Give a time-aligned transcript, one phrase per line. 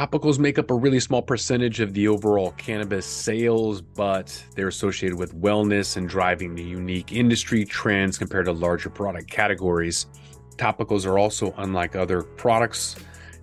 [0.00, 5.18] Topicals make up a really small percentage of the overall cannabis sales, but they're associated
[5.18, 10.06] with wellness and driving the unique industry trends compared to larger product categories.
[10.56, 12.96] Topicals are also unlike other products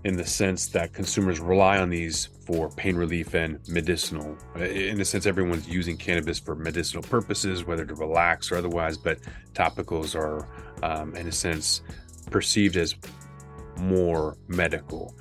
[0.03, 4.35] in the sense that consumers rely on these for pain relief and medicinal.
[4.55, 9.19] In a sense, everyone's using cannabis for medicinal purposes, whether to relax or otherwise, but
[9.53, 10.47] topicals are,
[10.81, 11.83] um, in a sense,
[12.31, 12.95] perceived as
[13.77, 15.13] more medical.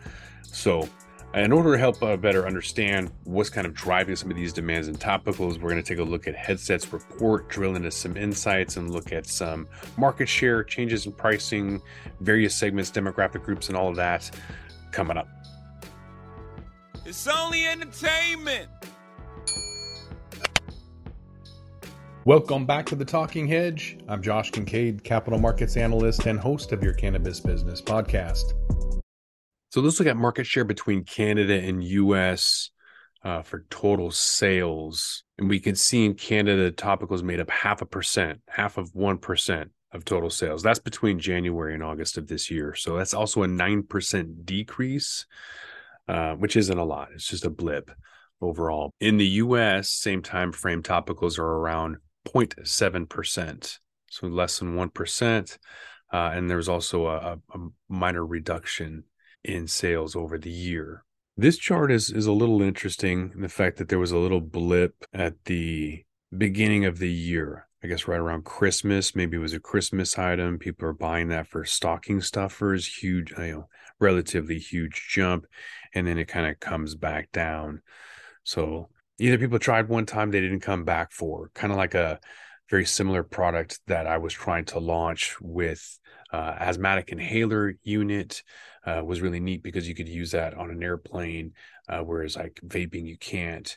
[0.42, 0.88] So,
[1.34, 4.88] in order to help uh, better understand what's kind of driving some of these demands
[4.88, 8.76] and topicals, we're going to take a look at Headset's report, drill into some insights,
[8.76, 11.82] and look at some market share changes in pricing,
[12.20, 14.30] various segments, demographic groups, and all of that
[14.92, 15.28] coming up.
[17.04, 18.68] It's only entertainment.
[22.24, 23.98] Welcome back to the Talking Hedge.
[24.08, 28.54] I'm Josh Kincaid, capital markets analyst and host of your cannabis business podcast.
[29.76, 32.70] So let's look at market share between Canada and US
[33.22, 35.22] uh, for total sales.
[35.36, 39.68] And we can see in Canada, topicals made up half a percent, half of 1%
[39.92, 40.62] of total sales.
[40.62, 42.74] That's between January and August of this year.
[42.74, 45.26] So that's also a 9% decrease,
[46.08, 47.10] uh, which isn't a lot.
[47.12, 47.90] It's just a blip
[48.40, 48.94] overall.
[49.00, 53.78] In the US, same time frame, topicals are around 0.7%,
[54.08, 55.58] so less than 1%.
[56.10, 57.58] Uh, and there's also a, a
[57.90, 59.04] minor reduction
[59.46, 61.04] in sales over the year.
[61.36, 64.40] This chart is is a little interesting in the fact that there was a little
[64.40, 66.04] blip at the
[66.36, 67.68] beginning of the year.
[67.84, 70.58] I guess right around Christmas, maybe it was a Christmas item.
[70.58, 73.68] People are buying that for stocking stuffers, huge, you know,
[74.00, 75.46] relatively huge jump,
[75.94, 77.82] and then it kind of comes back down.
[78.44, 78.88] So
[79.18, 82.18] either people tried one time they didn't come back for, kind of like a
[82.70, 85.98] very similar product that I was trying to launch with
[86.32, 88.42] uh, asthmatic inhaler unit
[88.84, 91.52] uh, was really neat because you could use that on an airplane,
[91.88, 93.76] uh, whereas like vaping you can't.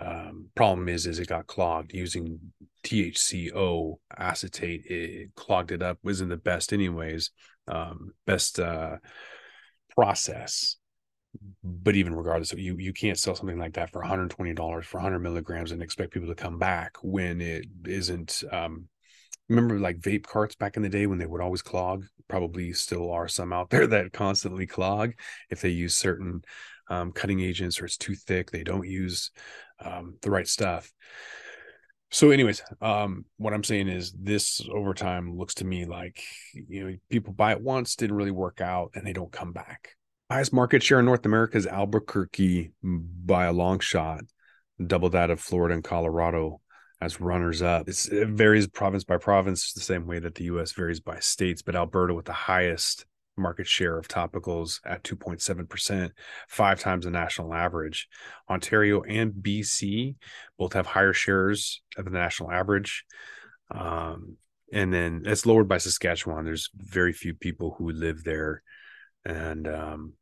[0.00, 2.38] Um, problem is, is it got clogged using
[2.84, 4.86] THCO acetate.
[4.86, 5.98] It clogged it up.
[6.02, 7.30] wasn't the best, anyways.
[7.68, 8.96] Um, best uh,
[9.94, 10.76] process.
[11.70, 15.20] But even regardless, you you can't sell something like that for 120 dollars for 100
[15.20, 18.88] milligrams and expect people to come back when it isn't um,
[19.48, 22.04] remember like vape carts back in the day when they would always clog?
[22.28, 25.12] Probably still are some out there that constantly clog.
[25.50, 26.42] If they use certain
[26.88, 29.30] um, cutting agents or it's too thick they don't use
[29.78, 30.92] um, the right stuff.
[32.10, 36.20] So anyways um, what i'm saying is this over time looks to me like
[36.52, 39.94] you know people buy it once didn't really work out and they don't come back
[40.30, 44.20] highest market share in north america is alberta by a long shot
[44.84, 46.60] double that of florida and colorado
[47.00, 47.88] as runners up.
[47.88, 51.62] It's, it varies province by province, the same way that the US varies by states,
[51.62, 56.10] but Alberta with the highest market share of topicals at 2.7%,
[56.48, 58.08] five times the national average.
[58.50, 60.16] Ontario and BC
[60.58, 63.04] both have higher shares of the national average.
[63.70, 64.36] Um,
[64.72, 66.44] and then it's lowered by Saskatchewan.
[66.44, 68.62] There's very few people who live there.
[69.24, 70.12] And um,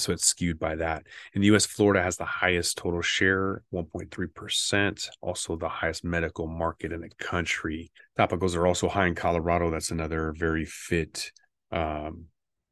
[0.00, 1.06] so it's skewed by that.
[1.34, 6.92] In the US, Florida has the highest total share, 1.3%, also the highest medical market
[6.92, 7.90] in the country.
[8.18, 9.70] Topicals are also high in Colorado.
[9.70, 11.30] That's another very fit
[11.70, 12.26] um,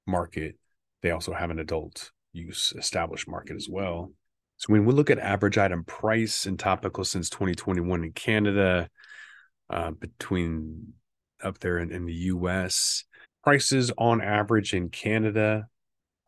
[0.06, 0.56] market.
[1.02, 4.12] They also have an adult use established market as well.
[4.56, 8.88] So when we look at average item price in topical since 2021 in Canada,
[9.70, 10.94] uh, between
[11.42, 13.04] up there in, in the US,
[13.42, 15.66] prices on average in Canada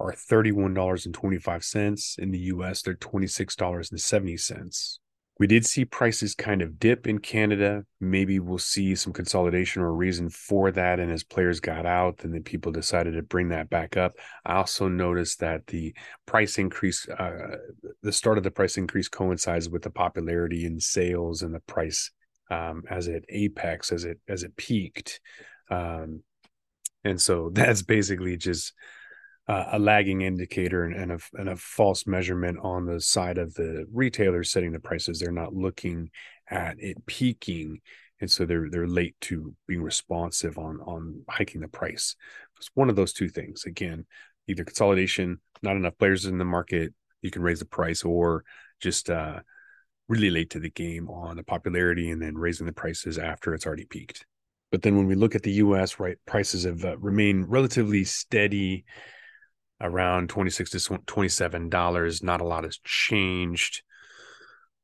[0.03, 2.19] are $31.25.
[2.19, 4.99] In the US, they're $26.70.
[5.39, 7.85] We did see prices kind of dip in Canada.
[8.01, 11.01] Maybe we'll see some consolidation or a reason for that.
[11.01, 14.13] And as players got out, then the people decided to bring that back up.
[14.45, 15.95] I also noticed that the
[16.27, 17.57] price increase, uh,
[18.03, 22.11] the start of the price increase coincides with the popularity in sales and the price
[22.51, 25.21] um, as it apex, as it as it peaked.
[25.71, 26.23] Um,
[27.05, 28.75] and so that's basically just
[29.49, 33.55] uh, a lagging indicator and, and, a, and a false measurement on the side of
[33.55, 35.19] the retailers setting the prices.
[35.19, 36.11] They're not looking
[36.49, 37.81] at it peaking,
[38.21, 42.15] and so they're they're late to being responsive on on hiking the price.
[42.59, 43.65] It's one of those two things.
[43.65, 44.07] Again,
[44.47, 48.45] either consolidation, not enough players in the market, you can raise the price, or
[48.81, 49.41] just uh,
[50.09, 53.67] really late to the game on the popularity and then raising the prices after it's
[53.67, 54.25] already peaked.
[54.71, 58.85] But then when we look at the U.S., right, prices have uh, remained relatively steady
[59.83, 63.83] around 26 to 27 dollars not a lot has changed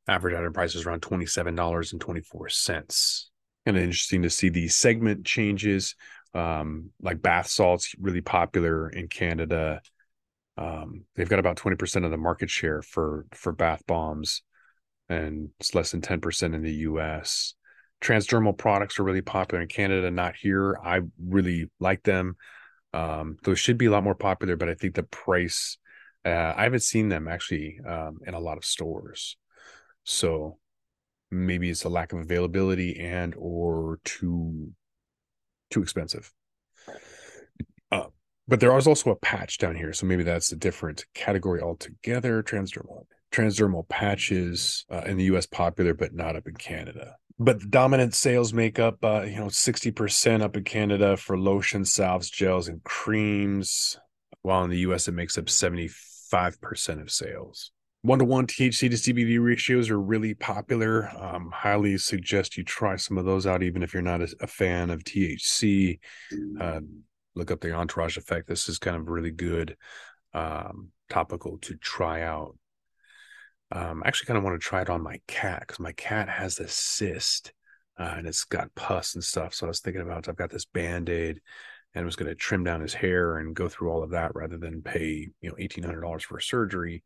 [0.07, 3.31] average item price is around 27 dollars and 24 cents
[3.67, 5.95] kind of interesting to see the segment changes
[6.35, 9.81] um, like bath salts really popular in canada
[10.57, 14.43] Um, they've got about 20% of the market share for for bath bombs,
[15.09, 17.55] and it's less than 10% in the US.
[18.01, 20.79] Transdermal products are really popular in Canada, not here.
[20.83, 22.37] I really like them.
[22.93, 25.79] Um, those should be a lot more popular, but I think the price,
[26.25, 29.37] uh, I haven't seen them actually um, in a lot of stores.
[30.05, 30.59] So
[31.31, 34.73] maybe it's a lack of availability and or too
[35.71, 36.33] too expensive.
[37.93, 38.07] Uh,
[38.47, 42.43] but there is also a patch down here, so maybe that's a different category altogether.
[42.43, 45.47] Transdermal transdermal patches uh, in the U.S.
[45.47, 47.17] popular, but not up in Canada.
[47.39, 51.39] But the dominant sales make up, uh, you know, sixty percent up in Canada for
[51.39, 53.99] lotions, salves, gels, and creams,
[54.43, 55.07] while in the U.S.
[55.07, 57.71] it makes up seventy-five percent of sales.
[58.03, 61.11] One to one THC to CBD ratios are really popular.
[61.17, 64.47] Um, highly suggest you try some of those out, even if you're not a, a
[64.47, 65.99] fan of THC.
[66.61, 66.81] Uh,
[67.35, 68.49] look up the entourage effect.
[68.49, 69.77] This is kind of really good
[70.33, 72.57] um, topical to try out.
[73.71, 76.29] Um, I actually kind of want to try it on my cat because my cat
[76.29, 77.53] has this cyst
[77.99, 79.55] uh, and it's got pus and stuff.
[79.55, 81.41] So I was thinking about I've got this band aid
[81.95, 84.35] and I was going to trim down his hair and go through all of that
[84.35, 87.03] rather than pay you know eighteen hundred dollars for surgery.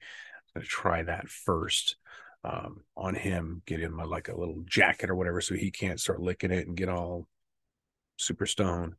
[0.54, 1.96] I'm going to try that first
[2.44, 6.00] um, on him, get him a, like a little jacket or whatever, so he can't
[6.00, 7.26] start licking it and get all
[8.18, 8.94] super stoned.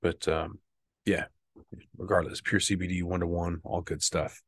[0.00, 0.58] But um,
[1.04, 1.26] yeah,
[1.96, 4.40] regardless, pure CBD one to one, all good stuff.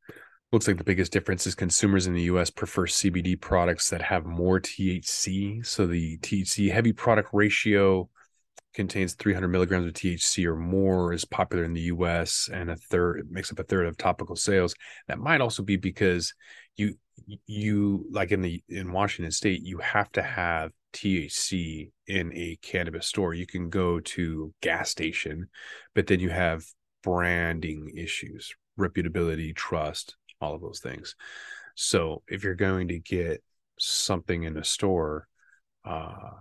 [0.53, 4.23] Looks like the biggest difference is consumers in the US prefer CBD products that have
[4.23, 5.65] more THC.
[5.65, 8.07] So the THC heavy product ratio
[8.75, 13.31] contains 300 milligrams of THC or more is popular in the US and a third
[13.31, 14.75] makes up a third of topical sales.
[15.07, 16.35] That might also be because
[16.75, 16.99] you
[17.47, 23.07] you like in the in Washington state you have to have THC in a cannabis
[23.07, 23.33] store.
[23.33, 25.49] You can go to gas station,
[25.95, 26.63] but then you have
[27.01, 31.15] branding issues, reputability, trust, all of those things.
[31.75, 33.43] So if you're going to get
[33.79, 35.27] something in a store,
[35.85, 36.31] uh,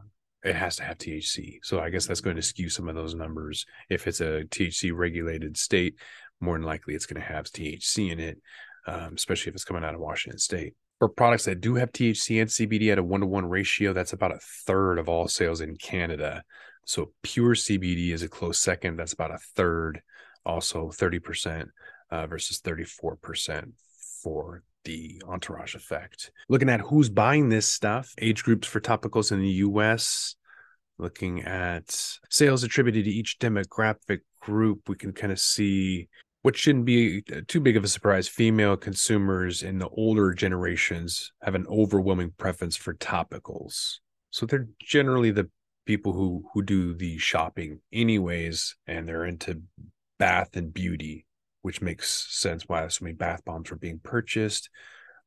[0.45, 1.59] it has to have THC.
[1.63, 3.65] So I guess that's going to skew some of those numbers.
[3.89, 5.95] If it's a THC regulated state,
[6.41, 8.39] more than likely it's going to have THC in it,
[8.87, 10.75] um, especially if it's coming out of Washington State.
[10.99, 14.13] For products that do have THC and CBD at a one to one ratio, that's
[14.13, 16.43] about a third of all sales in Canada.
[16.85, 18.97] So pure CBD is a close second.
[18.97, 20.03] That's about a third,
[20.45, 21.69] also 30%
[22.11, 23.73] uh, versus 34%
[24.23, 26.31] for the entourage effect.
[26.49, 30.37] Looking at who's buying this stuff, age groups for topicals in the US,
[30.99, 36.09] looking at sales attributed to each demographic group, we can kind of see
[36.43, 38.29] what shouldn't be uh, too big of a surprise.
[38.29, 43.99] Female consumers in the older generations have an overwhelming preference for topicals.
[44.31, 45.49] So they're generally the
[45.87, 49.63] people who who do the shopping anyways and they're into
[50.19, 51.27] bath and beauty
[51.63, 54.69] which makes sense why so many bath bombs are being purchased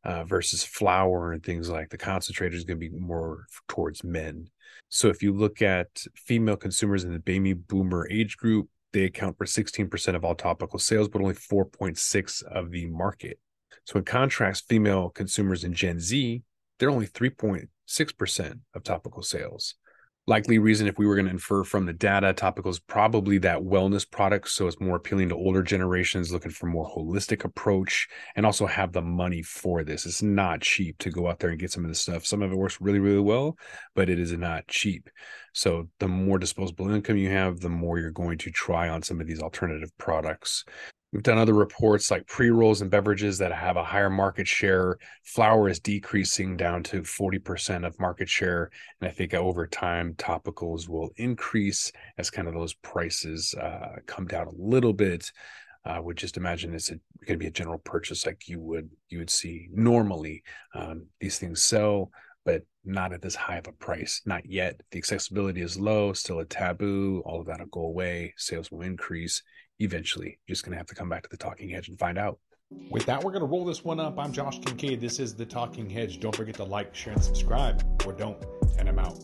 [0.03, 4.47] uh, versus flour and things like the concentrator is going to be more towards men.
[4.89, 9.37] So if you look at female consumers in the baby boomer age group, they account
[9.37, 13.39] for 16% of all topical sales, but only 4.6 of the market.
[13.85, 16.43] So in contrast, female consumers in Gen Z,
[16.79, 19.75] they're only 3.6% of topical sales
[20.27, 23.59] likely reason if we were going to infer from the data topical is probably that
[23.59, 28.45] wellness product so it's more appealing to older generations looking for more holistic approach and
[28.45, 30.05] also have the money for this.
[30.05, 32.25] It's not cheap to go out there and get some of this stuff.
[32.25, 33.57] Some of it works really really well
[33.93, 35.09] but it is not cheap.
[35.53, 39.21] So the more disposable income you have the more you're going to try on some
[39.21, 40.65] of these alternative products
[41.11, 44.97] We've done other reports like pre rolls and beverages that have a higher market share.
[45.23, 48.69] Flour is decreasing down to 40% of market share.
[48.99, 54.27] And I think over time, topicals will increase as kind of those prices uh, come
[54.27, 55.31] down a little bit.
[55.85, 58.89] I uh, would just imagine it's going to be a general purchase like you would
[59.09, 60.43] you would see normally.
[60.73, 62.09] Um, these things sell,
[62.43, 64.21] but not at this high of a price.
[64.25, 64.81] Not yet.
[64.91, 67.21] The accessibility is low, still a taboo.
[67.25, 68.33] All of that will go away.
[68.35, 69.43] Sales will increase
[69.79, 70.39] eventually.
[70.47, 72.39] You're just going to have to come back to the Talking Hedge and find out.
[72.89, 74.17] With that, we're going to roll this one up.
[74.17, 74.99] I'm Josh Kincaid.
[74.99, 76.19] This is the Talking Hedge.
[76.19, 78.43] Don't forget to like, share, and subscribe, or don't.
[78.79, 79.21] And I'm out.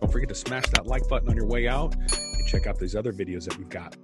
[0.00, 2.94] Don't forget to smash that like button on your way out and check out these
[2.94, 3.96] other videos that we've got.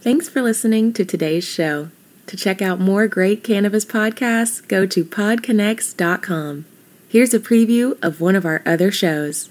[0.00, 1.90] Thanks for listening to today's show.
[2.28, 6.64] To check out more great cannabis podcasts, go to podconnects.com.
[7.08, 9.50] Here's a preview of one of our other shows.